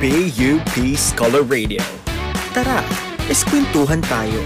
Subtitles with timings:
[0.00, 1.84] PUP Scholar Radio.
[2.56, 2.80] Tara,
[3.28, 4.40] eskwentuhan tayo.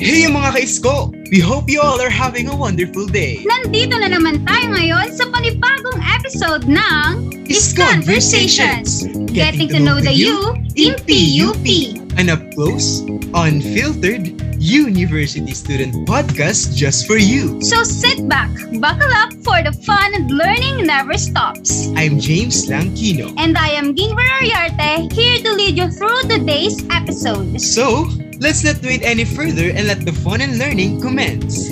[0.00, 1.12] Hey mga ka-isko!
[1.28, 3.44] We hope you all are having a wonderful day.
[3.44, 9.04] Nandito na naman tayo ngayon sa panibagong episode ng Is Conversations,
[9.36, 12.03] Getting to know the you in PUP.
[12.16, 13.00] An up-close,
[13.34, 17.60] unfiltered, university student podcast just for you.
[17.60, 21.88] So sit back, buckle up for the fun and learning never stops.
[21.96, 23.34] I'm James Langkino.
[23.36, 27.60] And I am Ginver Ariarte, here to lead you through today's episode.
[27.60, 28.08] So,
[28.38, 31.68] let's not wait any further and let the fun and learning commence.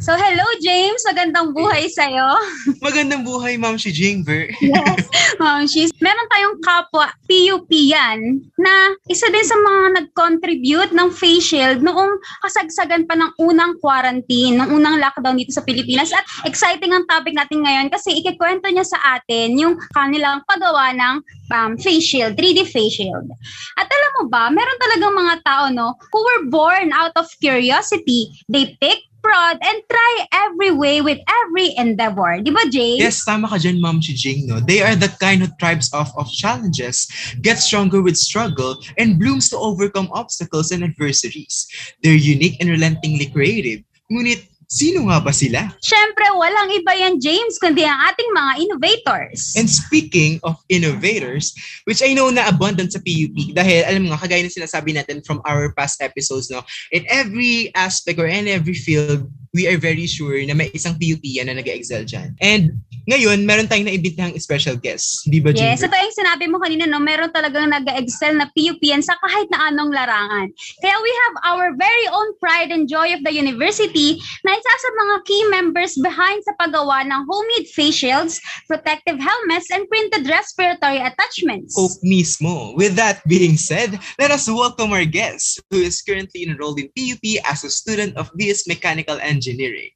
[0.00, 2.32] So hello James, magandang buhay sa'yo.
[2.86, 4.48] Magandang buhay, Ma'am si Jingver.
[4.64, 5.04] Yes,
[5.36, 5.92] Ma'am Shiz.
[6.00, 12.16] Meron tayong kapwa PUP yan na isa din sa mga nag-contribute ng face shield noong
[12.48, 16.16] kasagsagan pa ng unang quarantine, ng unang lockdown dito sa Pilipinas.
[16.16, 21.20] At exciting ang topic natin ngayon kasi ikikwento niya sa atin yung kanilang paggawa ng
[21.52, 23.28] um, face shield, 3D face shield.
[23.76, 28.32] At alam mo ba, meron talagang mga tao no, who were born out of curiosity.
[28.48, 32.40] They pick prod and try every way with every endeavor.
[32.42, 32.96] Di ba, Jay?
[32.98, 34.60] Yes, tama ka dyan, Ma'am si Jing, no?
[34.60, 37.08] They are the kind who thrives off of challenges,
[37.40, 41.68] gets stronger with struggle, and blooms to overcome obstacles and adversities.
[42.02, 43.84] They're unique and relentingly creative.
[44.10, 45.74] Ngunit, sino nga ba sila?
[45.82, 49.58] Siyempre, walang iba yan, James, kundi ang ating mga innovators.
[49.58, 51.50] And speaking of innovators,
[51.90, 55.26] which I know na abundant sa PUP, dahil alam mo nga, kagaya ng sinasabi natin
[55.26, 56.62] from our past episodes, no,
[56.94, 61.22] in every aspect or in every field, we are very sure na may isang PUP
[61.26, 62.38] yan na nag-excel dyan.
[62.38, 62.78] And
[63.10, 65.26] ngayon, meron tayong naibitang special guest.
[65.26, 65.90] Di ba, Yes, Ginger?
[65.90, 69.72] ito yung sinabi mo kanina, no, meron talagang nag-excel na PUP yan sa kahit na
[69.72, 70.46] anong larangan.
[70.78, 74.90] Kaya we have our very own pride and joy of the university na isa sa
[75.02, 78.38] mga key members behind sa paggawa ng homemade face shields,
[78.70, 81.74] protective helmets, and printed respiratory attachments.
[81.74, 82.78] Hope mismo.
[82.78, 87.42] With that being said, let us welcome our guest who is currently enrolled in PUP
[87.42, 89.88] as a student of BS Mechanical Engineering,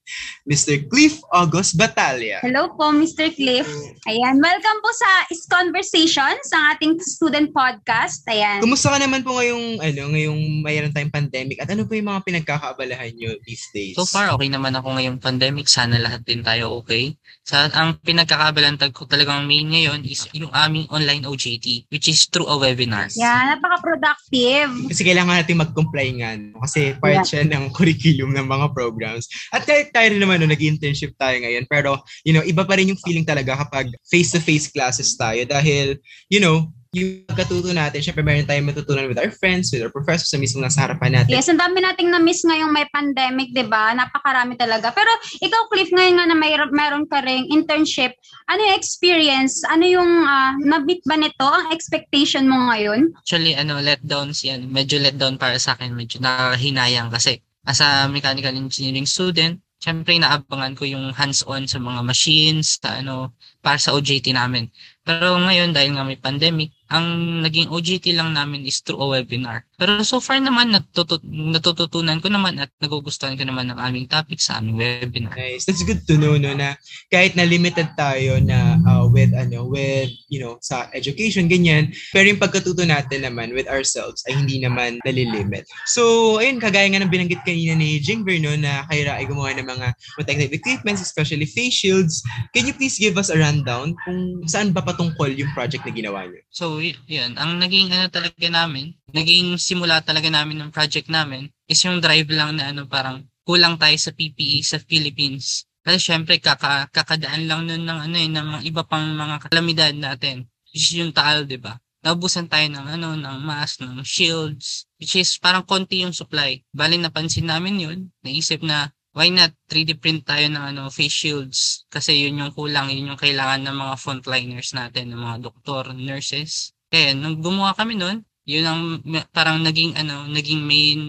[0.48, 0.80] Mr.
[0.88, 2.40] Cliff August Batalya.
[2.40, 3.28] Hello po, Mr.
[3.28, 3.68] Cliff.
[4.08, 8.24] Ayan, welcome po sa Is Conversations, ang ating student podcast.
[8.24, 8.64] Ayan.
[8.64, 12.24] Kumusta ka naman po ngayong ano, ngayong mayroon tayong pandemic at ano po yung mga
[12.24, 14.00] pinagkakaabalahan nyo these days?
[14.00, 15.68] So far, okay naman ako ngayong pandemic.
[15.68, 17.12] Sana lahat din tayo okay.
[17.44, 22.48] Sa, ang pinagkakabalantag ko talagang main ngayon is yung aming online OJT, which is through
[22.48, 23.12] a webinar.
[23.20, 24.88] Yan, napaka-productive.
[24.88, 26.40] Kasi kailangan natin mag-comply nga.
[26.40, 26.64] no?
[26.64, 29.28] Kasi part siya ng curriculum ng mga programs.
[29.52, 31.64] At kahit tayo rin naman, no, nag-internship tayo ngayon.
[31.70, 35.42] Pero, you know, iba pa rin yung feeling talaga kapag face-to-face classes tayo.
[35.46, 39.90] Dahil, you know, yung pagkatuto natin, syempre meron tayong matutunan with our friends, with our
[39.90, 41.34] professors na mismo nasa harapan natin.
[41.34, 43.90] Yes, ang dami nating na-miss ngayong may pandemic, di ba?
[43.92, 44.94] Napakarami talaga.
[44.94, 45.10] Pero
[45.42, 48.14] ikaw, Cliff, ngayon nga na may, meron ka ring internship,
[48.46, 49.66] ano yung experience?
[49.66, 51.44] Ano yung uh, na-meet ba nito?
[51.44, 53.10] Ang expectation mo ngayon?
[53.18, 54.70] Actually, ano, letdowns yan.
[54.70, 55.92] Medyo letdown para sa akin.
[55.98, 62.00] Medyo nakahinayang kasi as a mechanical engineering student, syempre naabangan ko yung hands-on sa mga
[62.04, 63.32] machines, sa ano,
[63.64, 64.68] para sa OJT namin.
[65.00, 69.66] Pero ngayon, dahil nga may pandemic, ang naging OJT lang namin is through a webinar.
[69.74, 74.38] Pero so far naman, natutut- natututunan ko naman at nagugustuhan ko naman ng aming topic
[74.38, 75.34] sa aming webinar.
[75.34, 75.66] Nice.
[75.66, 76.78] That's good to know no na
[77.10, 82.30] kahit na limited tayo na uh, with ano with you know sa education ganyan pero
[82.30, 85.66] yung pagkatuto natin naman with ourselves ay hindi naman nalilimit.
[85.90, 89.66] So ayun kagaya nga ng binanggit kanina ni Jingver no na kayo ay gumawa ng
[89.66, 92.22] mga protective equipments especially face shields.
[92.54, 96.28] Can you please give us a rundown kung saan ba patungkol yung project na ginawa
[96.28, 96.42] niyo?
[96.54, 96.78] So,
[97.08, 97.32] yun.
[97.40, 102.28] Ang naging ano talaga namin, naging simula talaga namin ng project namin is yung drive
[102.28, 105.64] lang na ano parang kulang tayo sa PPE sa Philippines.
[105.84, 109.92] Kasi syempre kaka, kakadaan lang nun ng ano eh, ng mga iba pang mga kalamidad
[109.92, 110.48] natin.
[110.72, 111.76] Which is yung taal, di ba?
[112.04, 116.60] Naubusan tayo ng ano, ng mask, ng shields, which is parang konti yung supply.
[116.72, 121.86] Bali napansin namin yun, naisip na why not 3D print tayo ng ano, face shields
[121.86, 126.73] kasi yun yung kulang, yun yung kailangan ng mga frontliners natin, ng mga doktor, nurses.
[126.94, 129.02] Kaya nung gumawa kami nun, yun ang
[129.34, 131.00] parang naging ano, naging main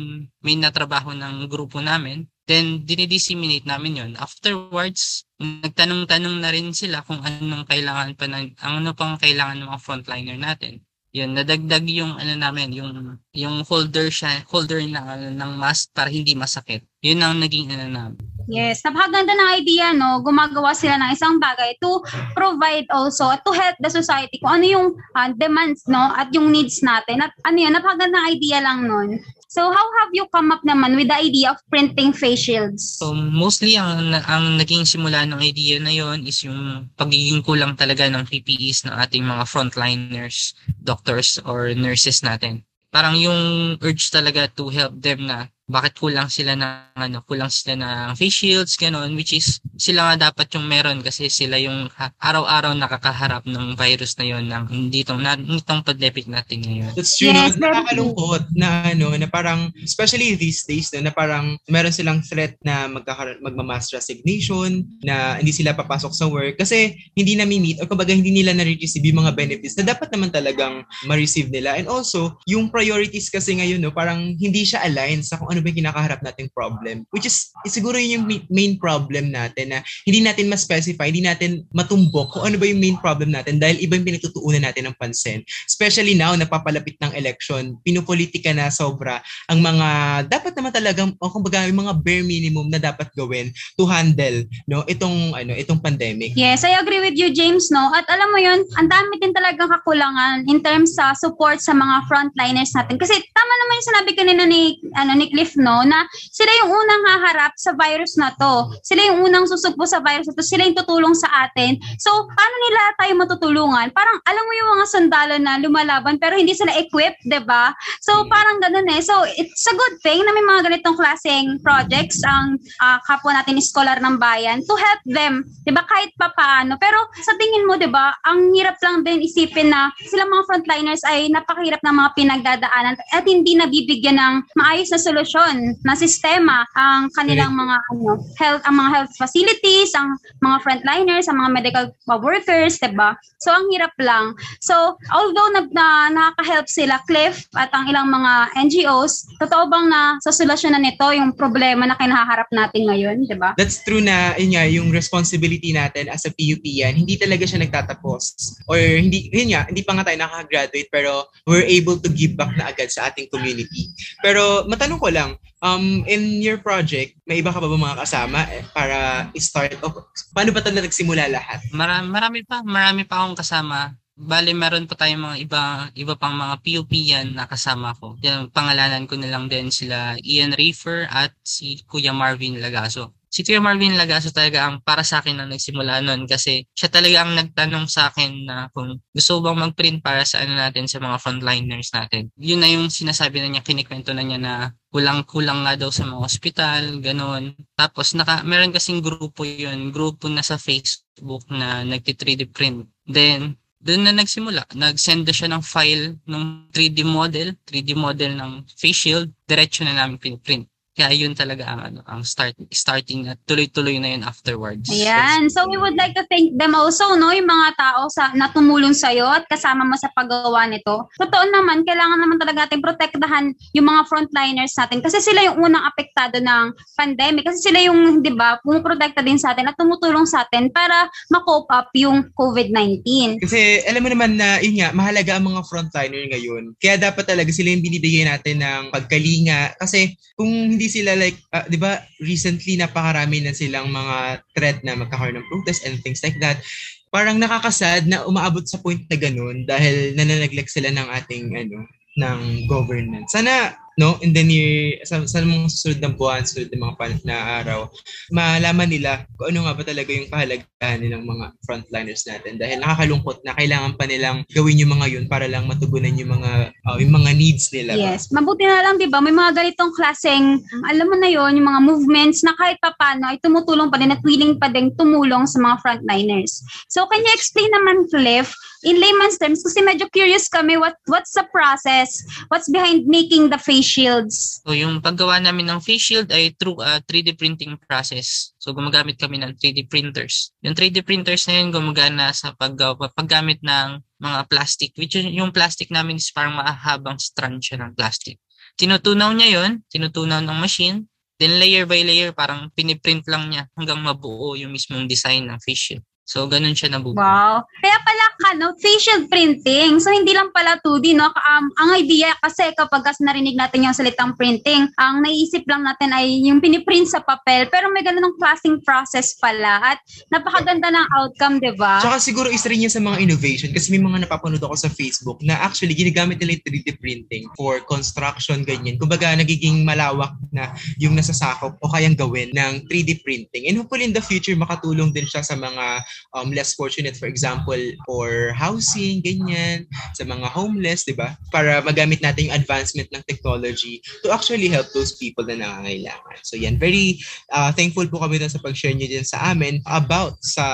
[0.41, 2.25] main na trabaho ng grupo namin.
[2.49, 4.11] Then dinidisseminate namin yun.
[4.17, 9.83] Afterwards, nagtanong-tanong na rin sila kung anong kailangan pa ng ano pang kailangan ng mga
[9.85, 10.81] frontliner natin.
[11.13, 16.09] Yun, nadagdag yung ano namin, yung yung holder siya, holder na ano, ng mask para
[16.09, 16.81] hindi masakit.
[17.05, 18.34] Yun ang naging ano namin.
[18.45, 20.21] Yes, napakaganda ng idea, no?
[20.21, 22.01] Gumagawa sila ng isang bagay to
[22.37, 24.87] provide also, to help the society kung ano yung
[25.17, 26.13] uh, demands, no?
[26.13, 27.25] At yung needs natin.
[27.25, 29.17] At ano yun, napakaganda ng idea lang nun.
[29.55, 32.99] So how have you come up naman with the idea of printing face shields?
[32.99, 38.03] So mostly ang ang naging simula ng idea na yon is yung pagiging kulang talaga
[38.11, 42.67] ng PPEs ng ating mga frontliners, doctors or nurses natin.
[42.91, 47.73] Parang yung urge talaga to help them na bakit kulang sila ng ano, kulang sila
[47.73, 51.89] ng face shields, ganun, which is sila nga dapat yung meron kasi sila yung
[52.21, 56.93] araw-araw nakakaharap ng virus na yon ng ditong, na, nitong pandemic natin ngayon.
[56.93, 57.33] That's true.
[57.33, 57.73] Yes, no?
[57.73, 62.85] Nakakalungkot na ano, na parang, especially these days, no, na parang meron silang threat na
[62.85, 68.13] magkakaroon, magmamass resignation, na hindi sila papasok sa work kasi hindi na meet o kumbaga
[68.13, 71.73] hindi nila na-receive yung mga benefits na dapat naman talagang ma-receive nila.
[71.73, 75.71] And also, yung priorities kasi ngayon, no, parang hindi siya aligned sa kung ano ba
[75.71, 77.07] yung kinakaharap nating problem.
[77.15, 82.35] Which is, siguro yun yung main problem natin na hindi natin ma-specify, hindi natin matumbok
[82.35, 85.39] kung ano ba yung main problem natin dahil iba yung pinagtutuunan natin ng pansin.
[85.63, 89.87] Especially now, napapalapit ng election, pinupolitika na sobra ang mga,
[90.27, 94.81] dapat naman talagang, o kumbaga, yung mga bare minimum na dapat gawin to handle no
[94.89, 96.33] itong ano itong pandemic.
[96.33, 97.93] Yes, I agree with you James no.
[97.93, 102.09] At alam mo 'yun, ang dami din talagang kakulangan in terms sa support sa mga
[102.09, 102.97] frontliners natin.
[102.97, 104.61] Kasi tama naman yung sinabi kanina ni
[104.97, 108.73] ano ni Cliff no na sila yung unang haharap sa virus na to.
[108.81, 110.41] Sila yung unang susugpo sa virus na to.
[110.41, 111.77] Sila yung tutulong sa atin.
[112.01, 113.93] So, paano nila tayo matutulungan?
[113.93, 117.75] Parang alam mo yung mga sundalo na lumalaban pero hindi sila equipped, ba?
[118.01, 119.03] So, parang ganun eh.
[119.03, 123.59] So, it's a good thing na may mga ganitong klaseng projects ang uh, kapwa natin
[123.59, 125.83] scholar ng bayan to help them, 'di ba?
[125.83, 126.79] Kahit pa paano.
[126.79, 131.03] Pero sa tingin mo, 'di ba, ang hirap lang din isipin na sila mga frontliners
[131.03, 135.34] ay napakahirap ng mga pinagdadaanan at hindi nabibigyan ng maayos na solusyon
[135.83, 141.43] na sistema ang kanilang mga ano, health ang mga health facilities, ang mga frontliners, ang
[141.43, 141.85] mga medical
[142.21, 143.17] workers, 'di ba?
[143.43, 144.37] So ang hirap lang.
[144.63, 150.17] So although nag na, nakaka-help sila Cliff at ang ilang mga NGOs, totoo bang na
[150.23, 153.53] sa solusyon na nito yung problema na kinaharap natin ngayon, 'di ba?
[153.59, 157.63] That's true na yun nga, yung responsibility natin as a PUP yan, hindi talaga siya
[157.63, 158.61] nagtatapos.
[158.69, 162.53] Or hindi, yun nga, hindi pa nga tayo nakaka-graduate pero we're able to give back
[162.57, 163.89] na agad sa ating community.
[164.21, 165.24] Pero matanong ko lang,
[165.61, 169.79] um, in your project, may iba ka ba ba mga kasama eh, para i-start?
[169.85, 171.63] O, paano ba talaga nagsimula lahat?
[171.71, 173.95] Marami, marami pa, marami pa akong kasama.
[174.15, 175.61] Bale, meron pa tayong mga iba,
[175.91, 178.15] iba pang mga POP yan na kasama ko.
[178.23, 183.11] Yan, pangalanan ko na lang din sila Ian Rafer at si Kuya Marvin Lagaso.
[183.35, 187.27] Si Kuya Marvin Lagaso talaga ang para sa akin na nagsimula nun kasi siya talaga
[187.27, 191.19] ang nagtanong sa akin na kung gusto bang mag-print para sa ano natin sa mga
[191.19, 192.31] frontliners natin.
[192.39, 194.53] Yun na yung sinasabi na niya, kinikwento na niya na
[194.87, 197.59] kulang-kulang nga daw sa mga ospital, ganun.
[197.75, 202.87] Tapos naka, meron kasing grupo yun, grupo na sa Facebook na nagti-3D print.
[203.03, 204.63] Then, doon na nagsimula.
[204.79, 209.91] Nag-send na siya ng file ng 3D model, 3D model ng face shield, diretso na
[209.91, 210.71] namin piniprint.
[210.95, 214.87] Kaya yun talaga ang ano, ang start starting at tuloy-tuloy na yun afterwards.
[214.87, 215.51] Ayan.
[215.51, 218.95] So we would like to thank them also, no, yung mga tao sa na tumulong
[218.95, 221.11] sa iyo at kasama mo sa paggawa nito.
[221.19, 225.83] Totoo naman, kailangan naman talaga natin protektahan yung mga frontliners natin kasi sila yung unang
[225.83, 230.47] apektado ng pandemic kasi sila yung, 'di ba, pumoprotekta din sa atin at tumutulong sa
[230.47, 233.03] atin para ma-cope up yung COVID-19.
[233.43, 236.71] Kasi alam mo naman na yun nga, mahalaga ang mga frontliner ngayon.
[236.79, 241.41] Kaya dapat talaga sila yung binibigay natin ng pagkalinga kasi kung hindi hindi sila like,
[241.49, 246.21] uh, di ba, recently napakarami na silang mga threat na magkakaroon ng protest and things
[246.21, 246.61] like that.
[247.09, 252.67] Parang nakakasad na umaabot sa point na ganun dahil nananaglek sila ng ating ano, ng
[252.67, 253.35] governance.
[253.35, 257.13] Sana no, in the near, sa, sa mga susunod ng buwan, susunod ng mga pan,
[257.23, 257.87] na araw,
[258.31, 262.59] malaman nila kung ano nga ba talaga yung kahalagahan nilang mga frontliners natin.
[262.59, 266.75] Dahil nakakalungkot na kailangan pa nilang gawin yung mga yun para lang matugunan yung mga
[266.85, 267.95] uh, yung mga needs nila.
[267.95, 268.27] Yes.
[268.35, 269.23] Mabuti na lang, di ba?
[269.23, 273.31] May mga ganitong klaseng, alam mo na yon yung mga movements na kahit pa paano
[273.31, 276.59] ay tumutulong pa din at willing pa din tumulong sa mga frontliners.
[276.91, 278.51] So, can you explain naman, Cliff,
[278.85, 282.21] in layman's terms, kasi medyo curious kami, what what's the process?
[282.53, 284.61] What's behind making the face shields?
[284.61, 288.53] So yung paggawa namin ng face shield ay through a 3D printing process.
[288.61, 290.53] So gumagamit kami ng 3D printers.
[290.61, 295.89] Yung 3D printers na yun gumagana sa paggawa, paggamit ng mga plastic, which yung, plastic
[295.89, 298.37] namin is parang mahabang strand siya ng plastic.
[298.77, 301.09] Tinutunaw niya yon, tinutunaw ng machine,
[301.41, 305.91] then layer by layer parang piniprint lang niya hanggang mabuo yung mismong design ng face
[305.91, 306.05] shield.
[306.25, 307.21] So, ganun siya nabubuo.
[307.21, 307.61] Wow.
[307.85, 310.01] Kaya pala ka, no, facial printing.
[310.01, 311.29] So, hindi lang pala 2D, no?
[311.29, 316.17] Um, ang idea kasi kapag kasi narinig natin yung salitang printing, ang naiisip lang natin
[316.17, 317.69] ay yung piniprint sa papel.
[317.69, 319.93] Pero may ganun ng klaseng process pala.
[319.93, 320.01] At
[320.33, 322.01] napakaganda ng outcome, di ba?
[322.01, 325.37] Tsaka siguro isa rin yan sa mga innovation kasi may mga napapanood ako sa Facebook
[325.45, 328.97] na actually ginagamit nila yung 3D printing for construction, ganyan.
[328.97, 333.69] Kumbaga, nagiging malawak na yung nasasakop o kayang gawin ng 3D printing.
[333.69, 336.01] And hopefully in the future, makatulong din siya sa mga
[336.33, 341.33] um, less fortunate, for example, for housing, ganyan, sa mga homeless, di ba?
[341.49, 346.37] Para magamit natin yung advancement ng technology to actually help those people na nangangailangan.
[346.43, 347.19] So yan, very
[347.51, 350.65] uh, thankful po kami sa pag-share nyo din sa amin about sa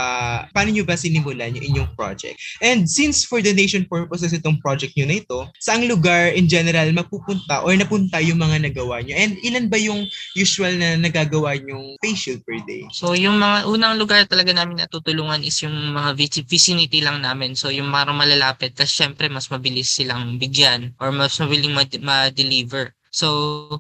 [0.52, 2.36] paano nyo ba sinimulan yung inyong project.
[2.60, 7.64] And since for donation purposes itong project nyo na ito, saang lugar in general mapupunta
[7.64, 9.16] or napunta yung mga nagawa nyo?
[9.16, 12.84] And ilan ba yung usual na nagagawa nyong facial per day?
[12.92, 17.56] So, yung mga unang lugar talaga namin natutulungan is yung mga vicinity lang namin.
[17.56, 21.72] So, yung parang malalapit kasi syempre mas mabilis silang bigyan or mas mabiling
[22.04, 22.92] ma-deliver.
[23.08, 23.28] So,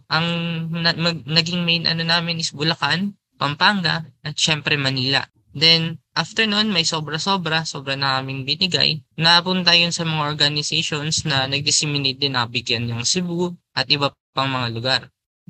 [0.08, 0.28] ang
[0.72, 5.28] na, mag, naging main ano namin is Bulacan, Pampanga, at syempre Manila.
[5.52, 9.04] Then, after nun, may sobra-sobra, sobra na kaming binigay.
[9.20, 14.48] Napunta yun sa mga organizations na nag-disseminate din na bigyan yung Cebu at iba pang
[14.48, 15.02] mga lugar.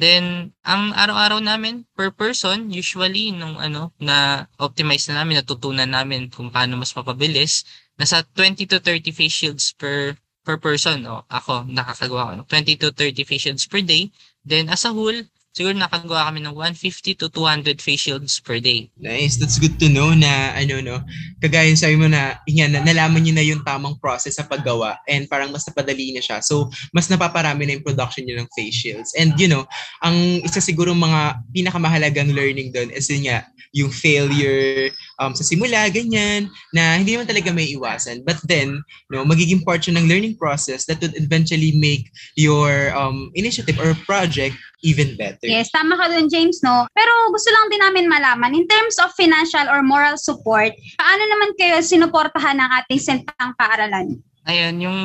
[0.01, 6.25] Then, ang araw-araw namin per person, usually nung ano, na optimize na namin, natutunan namin
[6.33, 7.69] kung paano mas mapabilis,
[8.01, 11.05] nasa 20 to 30 face shields per per person.
[11.05, 12.49] O, ako, nakakagawa ko.
[12.49, 14.09] 20 to 30 face shields per day.
[14.41, 18.87] Then, as a whole, siguro nakagawa kami ng 150 to 200 face shields per day.
[18.95, 19.35] Nice.
[19.35, 20.97] That's good to know na, ano, no,
[21.43, 25.27] kagaya sabi mo na, yan, na, nalaman nyo na yung tamang process sa paggawa and
[25.27, 26.39] parang mas napadali na siya.
[26.39, 29.11] So, mas napaparami na yung production nyo ng face shields.
[29.19, 29.67] And, you know,
[29.99, 35.87] ang isa siguro mga pinakamahalagang learning doon is yun nga, yung failure um, sa simula,
[35.87, 38.23] ganyan, na hindi naman talaga may iwasan.
[38.27, 42.91] But then, you know, magiging part siya ng learning process that would eventually make your
[42.91, 45.45] um, initiative or project even better.
[45.45, 46.89] Yes, tama ka dun, James, no?
[46.93, 51.53] Pero gusto lang din namin malaman, in terms of financial or moral support, paano naman
[51.55, 54.17] kayo sinuportahan ng ating sentang paaralan?
[54.49, 54.99] Ayun, yung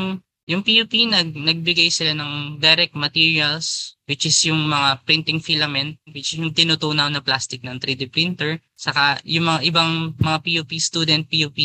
[0.46, 6.32] yung PUP nag nagbigay sila ng direct materials which is yung mga printing filament which
[6.32, 11.26] is yung tinutunaw na plastic ng 3D printer saka yung mga ibang mga PUP student
[11.26, 11.58] PUP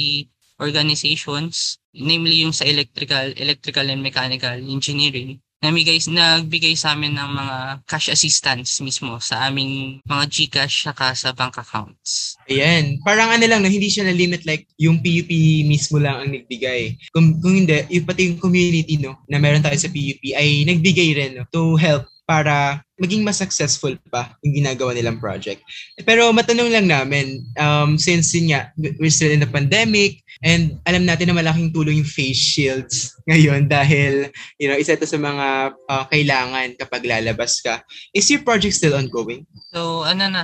[0.58, 7.58] organizations namely yung sa electrical electrical and mechanical engineering namigay, nagbigay sa amin ng mga
[7.86, 12.36] cash assistance mismo sa aming mga GCash saka sa bank accounts.
[12.50, 12.98] Ayan.
[13.06, 15.30] Parang ano lang, no, hindi siya na-limit like yung PUP
[15.70, 16.98] mismo lang ang nagbigay.
[17.14, 21.10] Kung, kung hindi, yung pati yung community no, na meron tayo sa PUP ay nagbigay
[21.14, 25.60] rin no, to help para maging mas successful pa yung ginagawa nilang project.
[26.06, 28.70] Pero matanong lang namin, um, since yun nga,
[29.02, 33.70] we're still in the pandemic, and alam natin na malaking tulong yung face shields ngayon
[33.70, 37.82] dahil, you know, isa ito sa mga uh, kailangan kapag lalabas ka.
[38.14, 39.46] Is your project still ongoing?
[39.74, 40.44] So, ano na,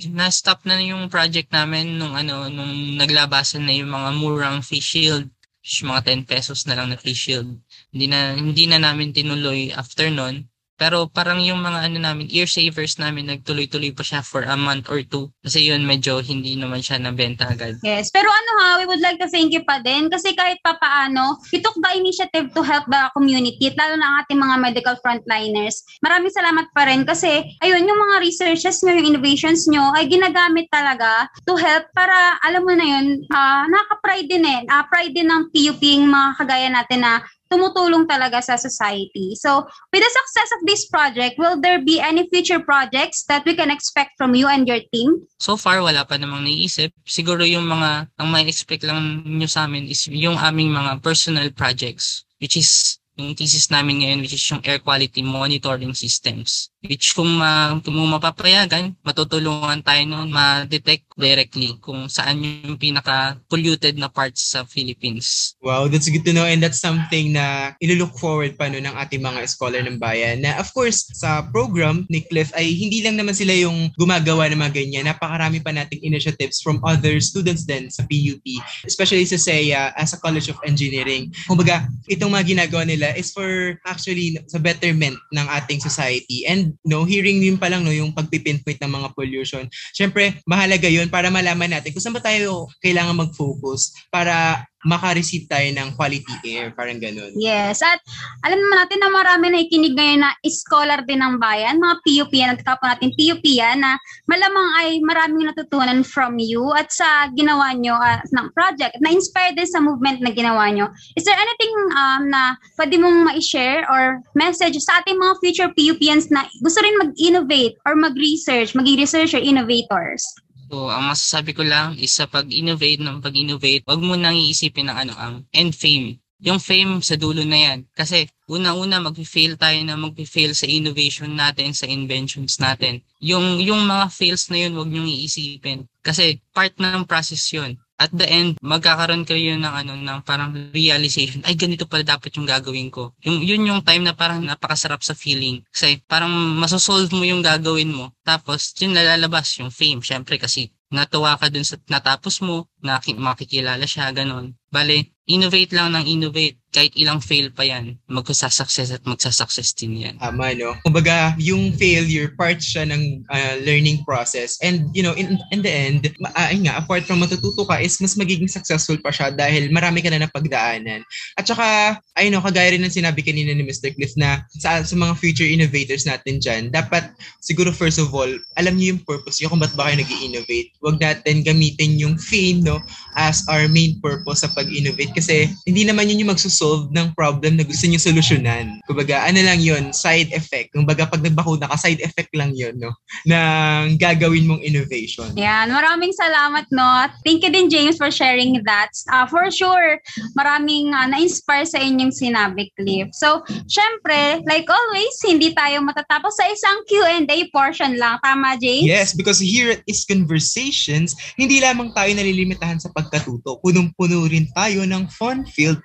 [0.00, 5.28] na-stop na yung project namin nung ano, nung naglabasan na yung mga murang face shield
[5.60, 7.52] mga 10 pesos na lang na face shield.
[7.92, 10.48] Hindi na hindi na namin tinuloy after nun.
[10.80, 14.88] Pero parang yung mga ano namin, ear savers namin, nagtuloy-tuloy pa siya for a month
[14.88, 15.28] or two.
[15.44, 17.76] Kasi yun, medyo hindi naman siya nabenta agad.
[17.84, 18.08] Yes.
[18.08, 20.08] Pero ano ha, we would like to thank you pa din.
[20.08, 24.16] Kasi kahit pa paano, you took the initiative to help the community, lalo na ang
[24.24, 25.84] ating mga medical frontliners.
[26.00, 30.64] Maraming salamat pa rin kasi, ayun, yung mga researches nyo, yung innovations nyo, ay ginagamit
[30.72, 34.60] talaga to help para, alam mo na yun, uh, nakaka-pride din eh.
[34.64, 37.20] Uh, pride din ng PUP yung mga kagaya natin na
[37.50, 39.34] tumutulong talaga sa society.
[39.34, 43.58] So, with the success of this project, will there be any future projects that we
[43.58, 45.26] can expect from you and your team?
[45.42, 46.94] So far, wala pa namang naisip.
[47.02, 51.50] Siguro yung mga, ang may expect lang nyo sa amin is yung aming mga personal
[51.50, 57.12] projects, which is yung thesis namin ngayon which is yung air quality monitoring systems which
[57.12, 64.08] kung, ma, kung mapapayagan matutulungan tayo noon ma-detect directly kung saan yung pinaka polluted na
[64.08, 65.54] parts sa Philippines.
[65.60, 69.20] Wow, that's good to know and that's something na ililook forward pa no ng ating
[69.20, 73.36] mga scholar ng bayan na of course sa program ni Cliff ay hindi lang naman
[73.36, 75.04] sila yung gumagawa ng mga ganyan.
[75.04, 78.42] Napakarami pa nating initiatives from other students din sa PUP,
[78.88, 81.28] especially sa SEA as a College of Engineering.
[81.44, 86.46] Kumbaga, itong mga ginagawa nila is for actually sa betterment ng ating society.
[86.46, 89.66] And no, hearing yun pa lang no, yung pagpipinpoint ng mga pollution.
[89.92, 95.68] Syempre, mahalaga yun para malaman natin kung saan ba tayo kailangan mag-focus para makareceive tayo
[95.76, 97.32] ng quality air, parang ganun.
[97.36, 97.84] Yes.
[97.84, 98.00] At
[98.40, 102.32] alam naman natin na marami na ikinig ngayon na scholar din ng bayan, mga PUP
[102.32, 107.76] yan, kapwa natin PUP yan, na malamang ay maraming natutunan from you at sa ginawa
[107.76, 110.88] nyo uh, ng project, na-inspired din sa movement na ginawa nyo.
[111.16, 116.32] Is there anything um, na pwede mong ma-share or message sa ating mga future PUPians
[116.32, 120.24] na gusto rin mag-innovate or mag-research, maging researcher innovators?
[120.70, 124.96] So, ang masasabi ko lang is sa pag-innovate ng pag-innovate, wag mo nang iisipin ng
[125.02, 126.22] ano, ang end fame.
[126.38, 127.78] Yung fame sa dulo na yan.
[127.90, 133.02] Kasi una-una mag-fail tayo na mag-fail sa innovation natin, sa inventions natin.
[133.18, 135.90] Yung, yung mga fails na yun, wag niyong iisipin.
[136.06, 141.44] Kasi part ng process yun at the end, magkakaroon kayo ng ano ng parang realization,
[141.44, 143.12] ay ganito pala dapat yung gagawin ko.
[143.28, 145.60] Yung yun yung time na parang napakasarap sa feeling.
[145.68, 148.16] Kasi parang masosolve mo yung gagawin mo.
[148.24, 153.86] Tapos yun nalalabas yung fame, syempre kasi natuwa ka dun sa natapos mo, na makikilala
[153.86, 154.56] siya, ganon.
[154.72, 156.58] Bale, innovate lang ng innovate.
[156.70, 160.14] Kahit ilang fail pa yan, magsasucess at magsasucess din yan.
[160.22, 160.78] Tama, no?
[160.86, 164.54] Kumbaga, yung failure, part siya ng uh, learning process.
[164.62, 168.14] And, you know, in, in the end, uh, nga, apart from matututo ka, is mas
[168.14, 171.02] magiging successful pa siya dahil marami ka na napagdaanan.
[171.34, 173.90] At saka, ay no, kagaya rin ng sinabi kanina ni Mr.
[173.96, 177.10] Cliff na sa, sa mga future innovators natin dyan, dapat
[177.40, 178.28] siguro first of all,
[178.60, 182.20] alam niyo yung purpose niyo kung ba't ba kayo nag innovate Huwag natin gamitin yung
[182.20, 182.78] fame, no,
[183.16, 187.64] as our main purpose sa pag-innovate kasi hindi naman yun yung magsusolve ng problem na
[187.64, 188.84] gusto niyo solusyonan.
[188.84, 190.76] Kumbaga, ano lang yun, side effect.
[190.76, 192.92] Kumbaga, pag nagbakuna ka, side effect lang yun, no,
[193.24, 195.32] ng gagawin mong innovation.
[195.40, 197.08] Yan, maraming salamat, no.
[197.24, 198.92] Thank you din, James, for sharing that.
[199.08, 199.96] Uh, for sure,
[200.36, 203.08] maraming uh, na-inspire sa inyong sinabi, Cliff.
[203.16, 208.20] So, syempre, like always, hindi tayo matatapos sa isang Q&A portion lang.
[208.20, 208.84] Tama, James?
[208.84, 213.62] Yes, because here at Is Conversations, hindi lamang tayo nalilimitahan sa pagkatuto.
[213.64, 215.80] Punong-puno rin tayo ng fun-filled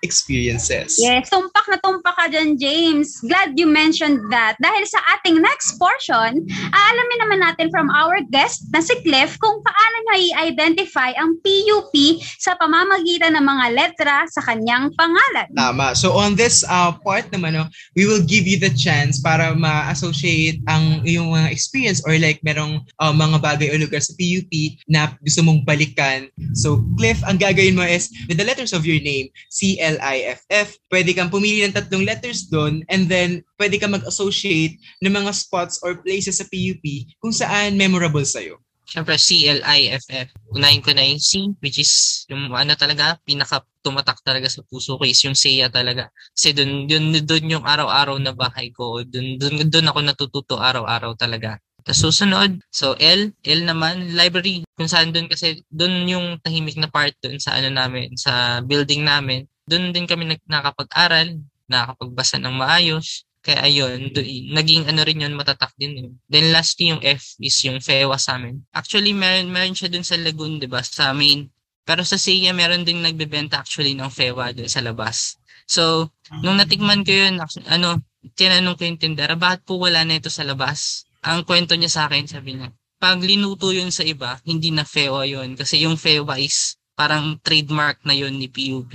[0.66, 0.98] experiences.
[1.02, 3.22] Yes, tumpak na tumpak ka dyan, James.
[3.22, 4.58] Glad you mentioned that.
[4.58, 6.42] Dahil sa ating next portion,
[6.74, 11.94] aalamin naman natin from our guest na si Cliff kung paano niya i-identify ang PUP
[12.42, 15.48] sa pamamagitan ng mga letra sa kanyang pangalan.
[15.54, 15.94] Tama.
[15.94, 20.62] So on this uh, part naman, no, we will give you the chance para ma-associate
[20.66, 24.52] ang yung mga experience or like merong uh, mga bagay o lugar sa PUP
[24.90, 26.28] na gusto mong balikan.
[26.58, 30.55] So Cliff, ang gagawin mo is with the letters of your name, C-L-I-F-F,
[30.94, 35.82] pwede kang pumili ng tatlong letters doon and then pwede kang mag-associate ng mga spots
[35.84, 36.84] or places sa PUP
[37.20, 38.60] kung saan memorable sa'yo.
[38.86, 40.54] Siyempre, C-L-I-F-F.
[40.54, 44.94] Unahin ko na yung C, which is yung ano talaga, pinaka tumatak talaga sa puso
[45.02, 46.14] ko is yung SEA talaga.
[46.38, 49.02] Kasi doon, doon, doon yung araw-araw na bahay ko.
[49.02, 51.58] Doon, doon, doon ako natututo araw-araw talaga.
[51.86, 54.66] Tapos susunod, so L, L naman, library.
[54.74, 59.06] Kung saan doon kasi, doon yung tahimik na part doon sa ano namin, sa building
[59.06, 59.46] namin.
[59.66, 63.26] Doon din kami nakapag-aral, nakapagbasa ng maayos.
[63.42, 64.22] Kaya ayun, do,
[64.54, 66.12] naging ano rin yun, matatak din yun.
[66.30, 68.62] Then lastly, yung F is yung FEWA sa amin.
[68.74, 70.82] Actually, meron, meron siya dun sa Lagoon, di ba?
[70.82, 71.50] Sa main.
[71.86, 75.38] Pero sa SEA, meron ding nagbebenta actually ng FEWA dun sa labas.
[75.70, 76.10] So,
[76.42, 78.02] nung natikman ko yun, ano,
[78.38, 81.06] tinanong ko yung tindera, bakit po wala na ito sa labas?
[81.26, 82.70] Ang kwento niya sa akin, sabi niya,
[83.02, 85.58] pag linuto yun sa iba, hindi na FEWA yun.
[85.58, 88.92] Kasi yung FEWA is parang trademark na yun ni PUP.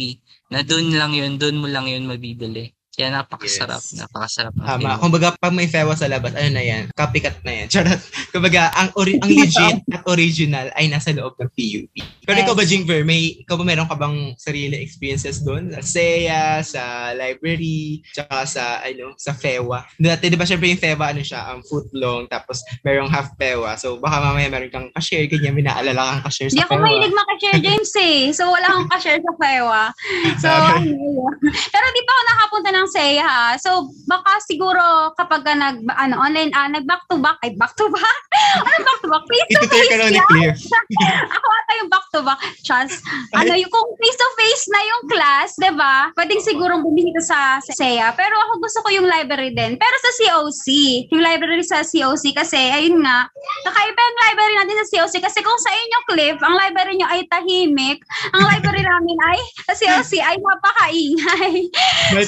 [0.50, 2.72] Na doon lang yun, doon mo lang yun mabibili.
[2.90, 4.02] Kaya napakasarap, yes.
[4.02, 4.50] napakasarap.
[4.50, 4.98] Tama.
[4.98, 6.90] Kumbaga, pag may fewa sa labas, ano na yan?
[6.90, 7.66] Copycat na yan.
[7.72, 8.02] Charot.
[8.34, 11.94] Kumbaga, ang, ori- ang legit at original ay nasa loob ng PUP.
[12.26, 12.42] Pero yes.
[12.42, 15.70] ikaw ba, Jingver, may, ikaw ba meron ka bang sarili experiences doon?
[15.70, 19.86] Sa SEA, sa library, tsaka sa, ano, sa fewa.
[19.94, 23.30] Dati, di ba, syempre yung fewa, ano siya, ang um, foot long, tapos merong half
[23.38, 23.78] fewa.
[23.78, 26.58] So, baka mamaya meron kang ka-share, ganyan, may naalala kang ka-share sa fewa.
[26.58, 28.18] Hindi ako mahilig maka-share, James, eh.
[28.34, 29.82] So, wala akong ka-share sa fewa.
[30.40, 30.48] So,
[31.68, 33.60] pero di pa ako nakapunta ng Say ha.
[33.60, 37.76] So baka siguro kapag ka nag ano online ah, nag back to back ay back
[37.76, 38.20] to back.
[38.66, 39.24] ano back to back?
[39.28, 39.90] Face to face.
[39.92, 40.56] Ito ni Cliff.
[41.28, 42.40] Ako ata yung back to back.
[42.64, 43.04] Chance.
[43.36, 46.10] Ano yung kung face to face na yung class, 'di ba?
[46.16, 48.08] Pwedeng siguro bumili sa, sa SEA.
[48.16, 49.76] Pero ako gusto ko yung library din.
[49.76, 50.66] Pero sa COC,
[51.12, 53.28] yung library sa COC kasi ayun nga,
[53.68, 57.22] kakaiba yung library natin sa COC kasi kung sa inyo Cliff, ang library nyo ay
[57.28, 57.98] tahimik,
[58.34, 59.38] ang library namin ay
[59.68, 61.54] sa COC ay napakaingay.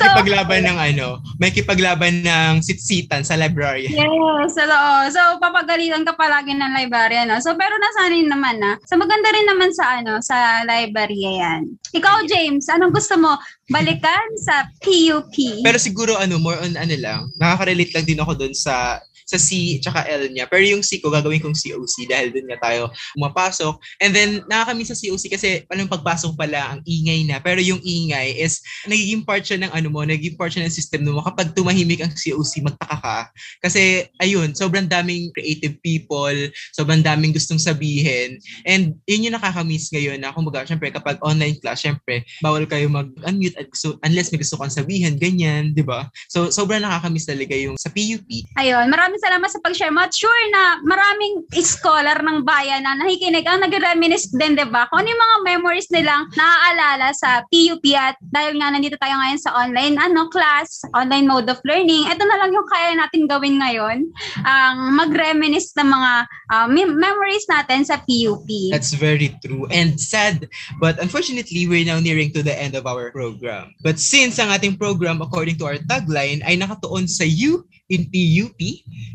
[0.03, 0.09] So,
[0.43, 3.87] kipaglaban ng ano, may kipaglaban ng sitsitan sa library.
[4.03, 4.67] Yes, so,
[5.15, 7.39] so papagalitan ka palagi ng library no.
[7.39, 8.75] So pero nasanin naman na.
[8.91, 11.79] So maganda rin naman sa ano, sa library yan.
[11.95, 13.39] Ikaw James, anong gusto mo?
[13.71, 15.63] Balikan sa PUP?
[15.63, 18.99] Pero siguro ano, more on ano lang, nakaka-relate lang din ako doon sa
[19.33, 20.45] sa C tsaka L niya.
[20.45, 23.81] Pero yung C ko, gagawin kong COC dahil dun nga tayo umapasok.
[24.05, 27.41] And then, nakakamiss sa COC kasi anong pagpasok pala, ang ingay na.
[27.41, 31.09] Pero yung ingay is, nagiging part siya ng ano mo, nagiging part siya ng system
[31.09, 31.25] mo.
[31.25, 33.19] Kapag tumahimik ang COC, magtaka ka.
[33.65, 36.35] Kasi, ayun, sobrang daming creative people,
[36.77, 38.37] sobrang daming gustong sabihin.
[38.67, 43.55] And yun yung nakakamiss ngayon na, kumbaga, syempre, kapag online class, syempre, bawal kayo mag-unmute
[44.03, 46.11] unless may gusto kang sabihin, ganyan, di ba?
[46.27, 48.27] So, sobrang nakakamiss talaga yung sa PUP.
[48.59, 50.03] Ayun, maraming salamat sa pag-share mo.
[50.03, 54.91] At sure na maraming scholar ng bayan na nakikinig ang nag-reminisce din, di ba?
[54.91, 59.39] Kung ano yung mga memories nilang naaalala sa PUP at dahil nga nandito tayo ngayon
[59.39, 63.63] sa online ano class, online mode of learning, ito na lang yung kaya natin gawin
[63.63, 64.11] ngayon,
[64.43, 66.13] ang mag-reminisce ng mga
[66.51, 68.75] uh, memories natin sa PUP.
[68.75, 70.51] That's very true and sad,
[70.83, 73.71] but unfortunately, we're now nearing to the end of our program.
[73.87, 78.57] But since ang ating program, according to our tagline, ay nakatuon sa you in PUP,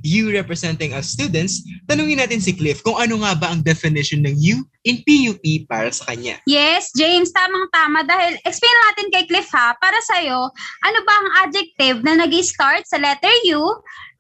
[0.06, 4.38] you representing us students, tanungin natin si Cliff kung ano nga ba ang definition ng
[4.38, 6.38] you in PUP para sa kanya.
[6.46, 10.54] Yes, James, tamang-tama dahil explain natin kay Cliff ha, para sa'yo,
[10.86, 13.66] ano ba ang adjective na nag start sa letter U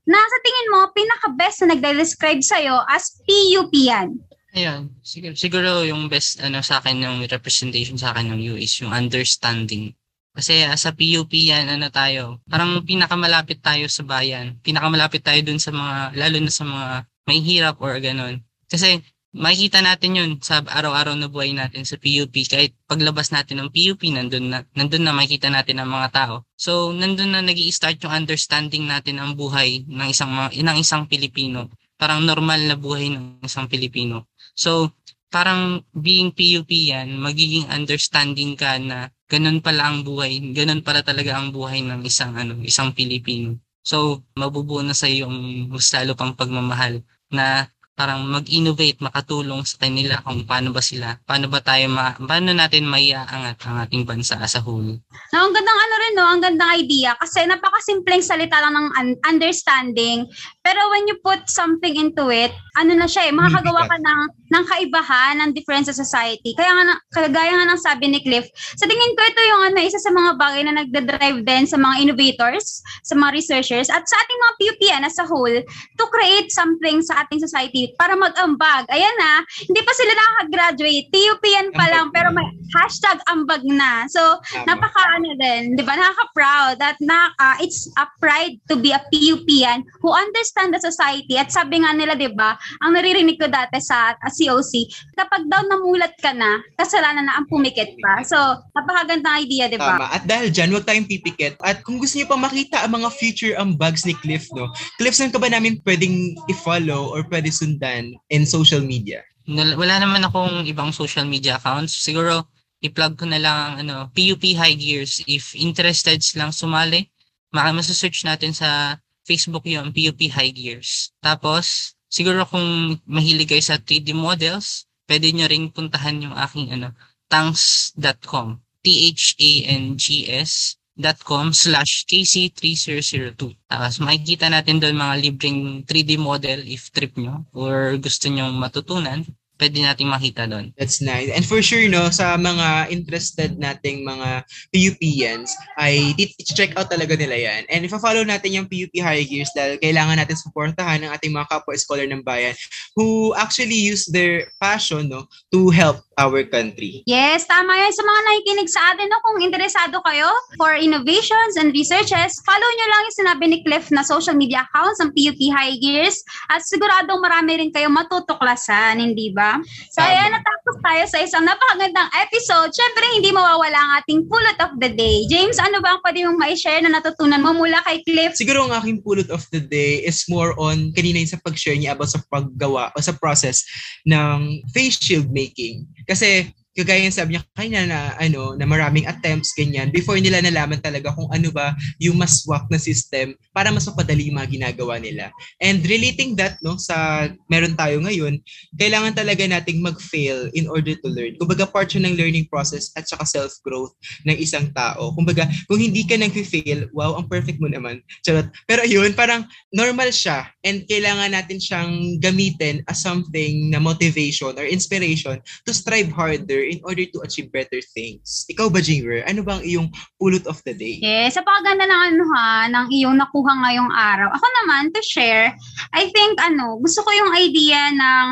[0.09, 4.17] na sa tingin mo pinaka-best na nagde-describe sa'yo as PUP yan?
[4.57, 8.73] Ayun, siguro, siguro yung best ano sa akin yung representation sa akin ng U is
[8.81, 9.93] yung understanding
[10.37, 14.53] kasi uh, sa PUP yan, ano tayo, parang pinakamalapit tayo sa bayan.
[14.61, 16.87] Pinakamalapit tayo dun sa mga, lalo na sa mga
[17.25, 18.45] may hirap or ganun.
[18.69, 19.01] Kasi
[19.33, 22.37] makikita natin yun sa araw-araw na buhay natin sa PUP.
[22.45, 26.45] Kahit paglabas natin ng PUP, nandun na, nandun na makikita natin ang mga tao.
[26.53, 31.73] So, nandun na nag start yung understanding natin ang buhay ng isang, ng isang Pilipino.
[31.97, 34.29] Parang normal na buhay ng isang Pilipino.
[34.53, 34.93] So,
[35.33, 41.35] parang being PUP yan, magiging understanding ka na ganun pala ang buhay, ganun pala talaga
[41.35, 43.59] ang buhay ng isang ano, isang Pilipino.
[43.83, 50.21] So, mabubuo na sa yung mas lalo pang pagmamahal na parang mag-innovate, makatulong sa kanila
[50.21, 54.53] kung paano ba sila, paano ba tayo, ma, paano natin maiaangat ang ating bansa as
[54.53, 55.01] a whole.
[55.33, 56.25] No, ang gandang ano rin, no?
[56.29, 60.29] Ang gandang idea kasi napakasimpleng salita lang ng un- understanding.
[60.61, 64.63] Pero when you put something into it, ano na siya eh, makakagawa ka ng, ng
[64.67, 66.55] kaibahan, ng difference sa society.
[66.55, 69.99] Kaya nga, kagaya nga ng sabi ni Cliff, sa tingin ko ito yung ano, isa
[69.99, 74.39] sa mga bagay na nagda-drive din sa mga innovators, sa mga researchers, at sa ating
[74.39, 75.57] mga PUPN as a whole,
[75.97, 78.87] to create something sa ating society para mag-ambag.
[78.91, 81.07] Ayan na, hindi pa sila nakaka-graduate.
[81.11, 84.07] PUPN pa lang, pero may hashtag ambag na.
[84.11, 88.91] So, napaka ano din, di ba, nakaka-proud that na, uh, it's a pride to be
[88.91, 91.39] a PUPN who understand the society.
[91.39, 94.85] At sabi nga nila, di ba, ang naririnig ko dati sa COC,
[95.17, 98.21] kapag daw namulat ka na, kasalanan na ang pumikit pa.
[98.21, 98.37] So,
[98.77, 99.97] napakagandang idea, di ba?
[99.97, 100.13] Tama.
[100.13, 101.57] At dahil dyan, huwag tayong pipikit.
[101.65, 104.69] At kung gusto niyo pa makita ang mga future ambags ni Cliff, no?
[105.01, 109.25] Cliff, saan ka ba namin pwedeng i-follow or pwede sundan in social media?
[109.49, 111.95] Wala naman akong ibang social media accounts.
[111.95, 112.45] Siguro,
[112.85, 115.25] i-plug ko na lang ang ano, PUP High Gears.
[115.25, 117.09] If interested silang sumali,
[117.49, 121.11] makasearch natin sa Facebook yung PUP High Gears.
[121.19, 126.91] Tapos, siguro kung mahilig kayo sa 3D models, pwede nyo ring puntahan yung aking ano,
[127.31, 128.59] tanks.com.
[128.83, 130.77] T-H-A-N-G-S
[131.21, 133.41] com slash KC3002.
[133.69, 139.21] Tapos makikita natin doon mga libreng 3D model if trip nyo or gusto nyo matutunan
[139.57, 140.71] pwede nating makita doon.
[140.77, 141.29] That's nice.
[141.33, 146.13] And for sure, no, sa mga interested nating mga PUPians, ay
[146.45, 147.61] check out talaga nila yan.
[147.67, 151.49] And if follow natin yung PUP High Gears dahil kailangan natin supportahan ng ating mga
[151.49, 152.53] kapwa-scholar ng bayan
[152.93, 157.05] who actually use their passion no, to help our country.
[157.05, 157.93] Yes, tama yan.
[157.93, 162.87] Sa mga nakikinig sa atin, no, kung interesado kayo for innovations and researches, follow nyo
[162.89, 167.21] lang yung sinabi ni Cliff na social media accounts ng PUP High Gears at siguradong
[167.21, 169.46] marami rin kayo matutuklasan, hindi ba?
[169.93, 170.11] So, tama.
[170.11, 172.69] ayan, natapos tayo sa isang napakagandang episode.
[172.75, 175.23] Siyempre, hindi mawawala ang ating pulot of the day.
[175.31, 178.35] James, ano ba ang pwede mong ma-share na natutunan mo mula kay Cliff?
[178.35, 181.95] Siguro ang aking pulot of the day is more on kanina yung sa pag-share niya
[181.95, 183.63] about sa paggawa o sa process
[184.03, 185.87] ng face shield making.
[186.03, 191.09] Kasi kagaya sabi niya kanya na ano na maraming attempts ganyan before nila nalaman talaga
[191.17, 195.33] kung ano ba yung mas swak na system para mas mapadali yung mga ginagawa nila.
[195.57, 198.37] And relating that no sa meron tayo ngayon
[198.77, 201.33] kailangan talaga nating mag-fail in order to learn.
[201.41, 203.97] Kumbaga part siya ng learning process at saka self growth
[204.29, 205.09] ng isang tao.
[205.17, 208.05] Kumbaga kung hindi ka nag-fail wow ang perfect mo naman.
[208.21, 208.53] Charot.
[208.69, 214.67] Pero yun parang normal siya and kailangan natin siyang gamitin as something na motivation or
[214.67, 218.43] inspiration to strive harder in order to achieve better things.
[218.51, 219.23] Ikaw ba, Jinger?
[219.25, 219.87] Ano bang iyong
[220.19, 220.99] pulot of the day?
[220.99, 224.27] Yes, sa paganda ng ano ha, ng iyong nakuha ngayong araw.
[224.35, 225.55] Ako naman, to share,
[225.95, 228.25] I think ano, gusto ko yung idea ng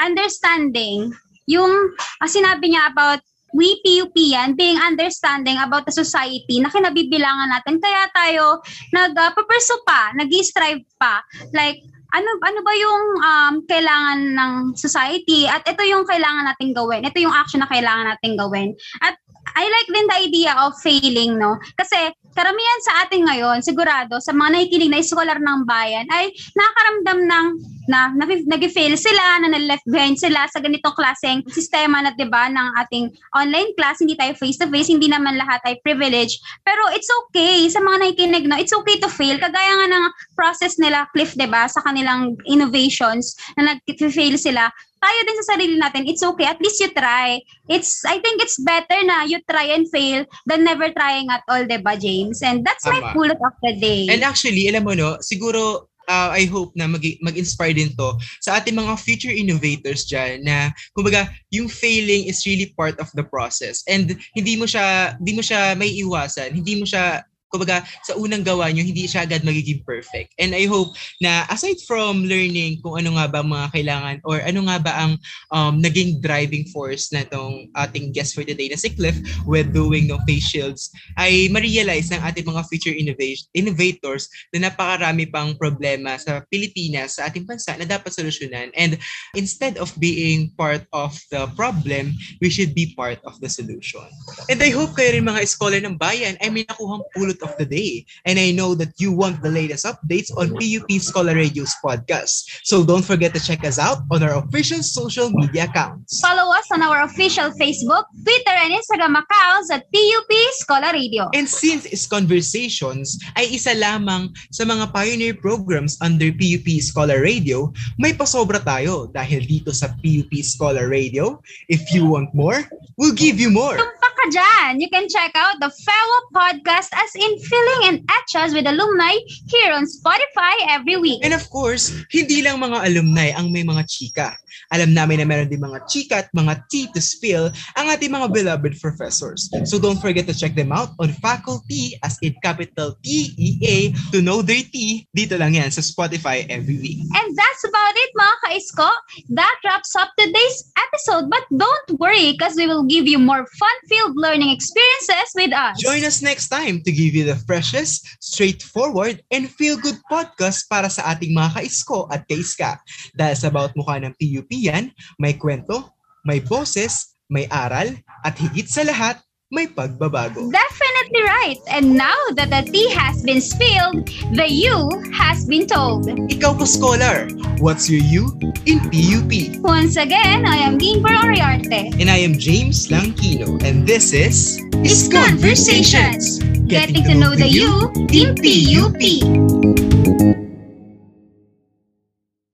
[0.00, 1.12] understanding,
[1.44, 1.72] yung
[2.20, 3.20] uh, sinabi niya about
[3.52, 7.76] we PUP yan, being understanding about the society na kinabibilangan natin.
[7.84, 8.64] Kaya tayo
[8.96, 11.20] nag-pursue uh, pa, nag-strive pa.
[11.52, 17.08] Like, ano ano ba yung um, kailangan ng society at ito yung kailangan nating gawin.
[17.08, 18.76] Ito yung action na kailangan nating gawin.
[19.00, 19.16] At
[19.56, 21.58] I like din the idea of failing, no?
[21.74, 27.18] Kasi karamihan sa atin ngayon, sigurado, sa mga nakikinig na scholar ng bayan, ay nakakaramdam
[27.28, 27.46] ng
[27.90, 28.14] na
[28.46, 33.10] nag-fail sila, na na-left behind sila sa ganitong klaseng sistema na 'di ba ng ating
[33.34, 36.38] online class, hindi tayo face to face, hindi naman lahat ay privilege.
[36.62, 39.34] Pero it's okay sa mga nakikinig no, it's okay to fail.
[39.34, 40.04] Kagaya nga ng
[40.38, 44.70] process nila Cliff 'di ba sa kanilang innovations na nag-fail sila
[45.02, 46.46] tayo din sa sarili natin, it's okay.
[46.46, 47.42] At least you try.
[47.66, 51.66] It's, I think it's better na you try and fail than never trying at all,
[51.66, 52.42] diba, James?
[52.42, 53.00] And that's Tama.
[53.00, 54.06] my pulot of the day.
[54.10, 58.58] And actually, alam mo no, siguro uh, I hope na mag- mag-inspire din to sa
[58.58, 63.82] ating mga future innovators dyan na kumbaga yung failing is really part of the process
[63.86, 68.40] and hindi mo siya hindi mo siya may iwasan hindi mo siya kumbaga, sa unang
[68.40, 70.32] gawa nyo, hindi siya agad magiging perfect.
[70.40, 74.64] And I hope na aside from learning kung ano nga ba mga kailangan or ano
[74.72, 75.12] nga ba ang
[75.52, 80.08] um, naging driving force na itong ating guest for today na si Cliff with doing
[80.08, 80.88] no face shields,
[81.20, 87.28] ay ma-realize ng ating mga future innovation, innovators na napakarami pang problema sa Pilipinas, sa
[87.28, 88.72] ating bansa na dapat solusyonan.
[88.72, 88.96] And
[89.36, 94.08] instead of being part of the problem, we should be part of the solution.
[94.48, 97.66] And I hope kayo rin mga scholar ng bayan ay may nakuhang pulot of the
[97.66, 98.06] day.
[98.24, 102.62] And I know that you want the latest updates on PUP Scholar Radio's podcast.
[102.62, 106.20] So don't forget to check us out on our official social media accounts.
[106.22, 111.28] Follow us on our official Facebook, Twitter, and Instagram accounts at PUP Scholar Radio.
[111.34, 117.72] And since is Conversations ay isa lamang sa mga pioneer programs under PUP Scholar Radio,
[117.96, 121.40] may pasobra tayo dahil dito sa PUP Scholar Radio,
[121.72, 122.60] if you want more,
[123.00, 123.80] we'll give you more.
[123.80, 124.78] Tumpak ka dyan!
[124.78, 129.18] You can check out the fellow podcast as in filling and etchas with alumni
[129.50, 131.26] here on Spotify every week.
[131.26, 134.38] And of course, hindi lang mga alumni ang may mga chika.
[134.72, 138.32] Alam namin na meron din mga chika at mga tea to spill ang ating mga
[138.32, 139.48] beloved professors.
[139.68, 144.40] So don't forget to check them out on faculty as in capital T-E-A to know
[144.42, 145.06] their tea.
[145.12, 147.04] Dito lang yan sa Spotify every week.
[147.12, 148.90] And that's about it mga kaisko.
[149.36, 151.28] That wraps up today's episode.
[151.28, 155.78] But don't worry because we will give you more fun-filled learning experiences with us.
[155.80, 161.14] Join us next time to give you the freshest, straightforward, and feel-good podcast para sa
[161.14, 162.80] ating mga kaisko at kaiska.
[163.14, 168.66] Dahil sa bawat mukha ng PUP yan, may kwento, may boses, may aral, at higit
[168.66, 170.48] sa lahat, may pagbabago.
[170.48, 171.60] Definitely right.
[171.68, 176.08] And now that the tea has been spilled, the you has been told.
[176.08, 177.28] Ikaw ko scholar,
[177.60, 178.32] what's your you
[178.64, 179.60] in PUP?
[179.60, 181.92] Once again, I am Gimper Oriarte.
[182.00, 183.60] And I am James Langkino.
[183.60, 186.40] And this is Is Conversations.
[186.64, 189.61] Getting to know the you in PUP.